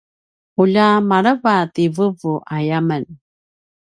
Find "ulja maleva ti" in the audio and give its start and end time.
0.61-1.83